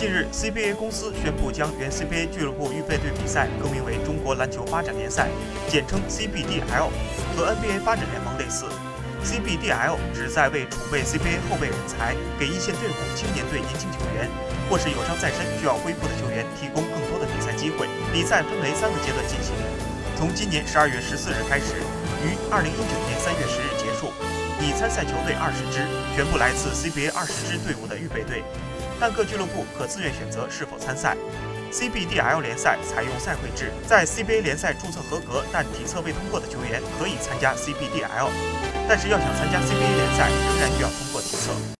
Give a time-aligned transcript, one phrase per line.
[0.00, 5.28] 近日，CBA 公司宣布将原 CBA 俱乐部预备队比赛更名为中国篮球发展联赛，
[5.68, 6.88] 简称 CBDL，
[7.36, 8.64] 和 NBA 发展联盟类似。
[9.20, 14.24] CBDL 旨在为储备 CBA 后备人才、给一线队伍、青年队年轻球员，
[14.70, 17.84] 或是有伤在身需要恢复的球员提供更多的比赛机会。
[18.10, 19.52] 比赛分为三个阶段进行，
[20.16, 21.76] 从今年十二月十四日开始，
[22.24, 24.08] 于二零一九年三月十日结束。
[24.60, 25.80] 已参赛球队二十支，
[26.14, 28.44] 全部来自 CBA 二十支队伍的预备队，
[29.00, 31.16] 但各俱乐部可自愿选择是否参赛。
[31.72, 38.28] CBDL 联赛采用赛会制，在 CBA 联赛注册合格但体测未通过的球员可以参加 CBDL，
[38.88, 41.78] 但是要想参加 CBA 联赛，仍然需要通过体测。